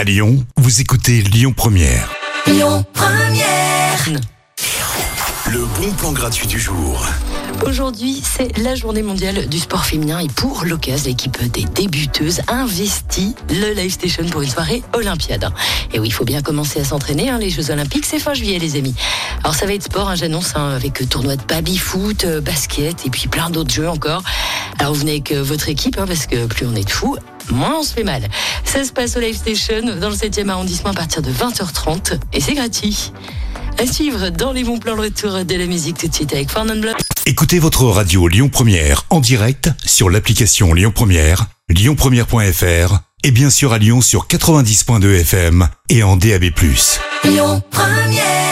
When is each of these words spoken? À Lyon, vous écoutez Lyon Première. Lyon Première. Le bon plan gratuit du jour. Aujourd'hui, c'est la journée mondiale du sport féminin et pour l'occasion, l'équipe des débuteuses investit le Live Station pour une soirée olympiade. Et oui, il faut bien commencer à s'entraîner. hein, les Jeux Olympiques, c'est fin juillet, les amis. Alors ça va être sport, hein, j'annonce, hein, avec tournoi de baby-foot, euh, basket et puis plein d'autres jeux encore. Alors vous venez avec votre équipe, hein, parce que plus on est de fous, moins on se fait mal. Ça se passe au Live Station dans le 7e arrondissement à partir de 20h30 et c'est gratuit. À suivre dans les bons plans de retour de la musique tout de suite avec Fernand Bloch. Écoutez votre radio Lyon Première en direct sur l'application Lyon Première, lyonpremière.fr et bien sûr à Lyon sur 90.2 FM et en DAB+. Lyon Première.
À 0.00 0.04
Lyon, 0.04 0.42
vous 0.56 0.80
écoutez 0.80 1.20
Lyon 1.20 1.52
Première. 1.54 2.10
Lyon 2.46 2.82
Première. 2.94 4.24
Le 5.52 5.66
bon 5.78 5.92
plan 5.92 6.12
gratuit 6.12 6.46
du 6.46 6.58
jour. 6.58 7.04
Aujourd'hui, 7.66 8.22
c'est 8.24 8.56
la 8.56 8.74
journée 8.74 9.02
mondiale 9.02 9.46
du 9.46 9.58
sport 9.58 9.84
féminin 9.84 10.18
et 10.20 10.28
pour 10.28 10.64
l'occasion, 10.64 11.10
l'équipe 11.10 11.38
des 11.52 11.64
débuteuses 11.64 12.40
investit 12.48 13.34
le 13.50 13.74
Live 13.74 13.90
Station 13.90 14.24
pour 14.30 14.40
une 14.40 14.48
soirée 14.48 14.82
olympiade. 14.94 15.46
Et 15.92 15.98
oui, 15.98 16.08
il 16.08 16.12
faut 16.12 16.24
bien 16.24 16.40
commencer 16.40 16.80
à 16.80 16.84
s'entraîner. 16.84 17.28
hein, 17.28 17.36
les 17.36 17.50
Jeux 17.50 17.70
Olympiques, 17.70 18.06
c'est 18.06 18.18
fin 18.18 18.32
juillet, 18.32 18.58
les 18.58 18.76
amis. 18.76 18.94
Alors 19.44 19.54
ça 19.54 19.66
va 19.66 19.74
être 19.74 19.82
sport, 19.82 20.08
hein, 20.08 20.14
j'annonce, 20.14 20.56
hein, 20.56 20.70
avec 20.74 21.06
tournoi 21.10 21.36
de 21.36 21.42
baby-foot, 21.44 22.24
euh, 22.24 22.40
basket 22.40 23.04
et 23.04 23.10
puis 23.10 23.28
plein 23.28 23.50
d'autres 23.50 23.74
jeux 23.74 23.88
encore. 23.88 24.22
Alors 24.80 24.94
vous 24.94 25.00
venez 25.00 25.12
avec 25.12 25.32
votre 25.32 25.68
équipe, 25.68 25.98
hein, 25.98 26.06
parce 26.06 26.26
que 26.26 26.46
plus 26.46 26.64
on 26.64 26.74
est 26.74 26.84
de 26.84 26.90
fous, 26.90 27.14
moins 27.50 27.80
on 27.80 27.82
se 27.82 27.92
fait 27.92 28.02
mal. 28.02 28.22
Ça 28.64 28.82
se 28.82 28.92
passe 28.92 29.14
au 29.14 29.20
Live 29.20 29.36
Station 29.36 29.82
dans 30.00 30.08
le 30.08 30.14
7e 30.14 30.48
arrondissement 30.48 30.92
à 30.92 30.94
partir 30.94 31.20
de 31.20 31.30
20h30 31.30 32.18
et 32.32 32.40
c'est 32.40 32.54
gratuit. 32.54 33.12
À 33.78 33.86
suivre 33.86 34.30
dans 34.30 34.52
les 34.52 34.64
bons 34.64 34.78
plans 34.78 34.96
de 34.96 35.02
retour 35.02 35.44
de 35.44 35.54
la 35.54 35.66
musique 35.66 35.98
tout 35.98 36.08
de 36.08 36.14
suite 36.14 36.32
avec 36.32 36.50
Fernand 36.50 36.76
Bloch. 36.76 36.96
Écoutez 37.26 37.58
votre 37.58 37.84
radio 37.84 38.26
Lyon 38.26 38.48
Première 38.48 39.04
en 39.10 39.20
direct 39.20 39.70
sur 39.84 40.08
l'application 40.08 40.72
Lyon 40.72 40.92
Première, 40.94 41.48
lyonpremière.fr 41.68 43.00
et 43.22 43.30
bien 43.32 43.50
sûr 43.50 43.74
à 43.74 43.78
Lyon 43.78 44.00
sur 44.00 44.28
90.2 44.28 45.20
FM 45.20 45.68
et 45.90 46.02
en 46.02 46.16
DAB+. 46.16 46.44
Lyon 47.24 47.62
Première. 47.70 48.49